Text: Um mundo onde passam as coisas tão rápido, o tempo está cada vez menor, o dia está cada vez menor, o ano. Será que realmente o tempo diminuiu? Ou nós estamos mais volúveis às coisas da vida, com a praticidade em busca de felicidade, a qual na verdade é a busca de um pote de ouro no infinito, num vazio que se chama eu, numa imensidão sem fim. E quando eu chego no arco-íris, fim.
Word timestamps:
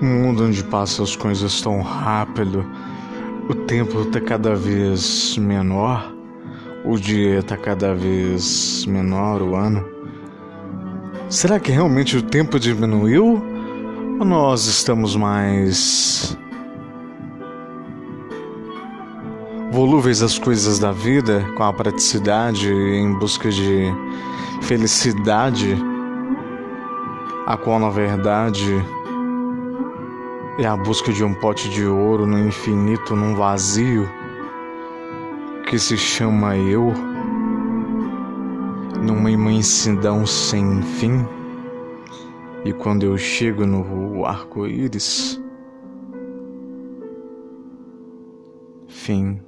Um 0.00 0.06
mundo 0.06 0.44
onde 0.44 0.64
passam 0.64 1.04
as 1.04 1.14
coisas 1.14 1.60
tão 1.60 1.82
rápido, 1.82 2.64
o 3.48 3.54
tempo 3.54 4.00
está 4.00 4.20
cada 4.20 4.54
vez 4.54 5.36
menor, 5.36 6.10
o 6.84 6.96
dia 6.98 7.40
está 7.40 7.56
cada 7.56 7.94
vez 7.94 8.86
menor, 8.86 9.42
o 9.42 9.54
ano. 9.54 9.84
Será 11.28 11.60
que 11.60 11.70
realmente 11.70 12.16
o 12.16 12.22
tempo 12.22 12.58
diminuiu? 12.58 13.42
Ou 14.18 14.24
nós 14.24 14.66
estamos 14.66 15.16
mais 15.16 16.38
volúveis 19.74 20.22
às 20.22 20.38
coisas 20.38 20.78
da 20.78 20.92
vida, 20.92 21.44
com 21.56 21.64
a 21.64 21.72
praticidade 21.72 22.72
em 22.72 23.12
busca 23.18 23.50
de 23.50 23.92
felicidade, 24.62 25.76
a 27.44 27.56
qual 27.56 27.80
na 27.80 27.90
verdade 27.90 28.72
é 30.60 30.64
a 30.64 30.76
busca 30.76 31.12
de 31.12 31.24
um 31.24 31.34
pote 31.34 31.68
de 31.68 31.84
ouro 31.84 32.24
no 32.24 32.38
infinito, 32.38 33.16
num 33.16 33.34
vazio 33.34 34.08
que 35.66 35.76
se 35.76 35.96
chama 35.98 36.56
eu, 36.56 36.92
numa 39.02 39.28
imensidão 39.28 40.24
sem 40.24 40.82
fim. 40.82 41.26
E 42.64 42.72
quando 42.72 43.02
eu 43.02 43.18
chego 43.18 43.66
no 43.66 44.24
arco-íris, 44.24 45.42
fim. 48.86 49.40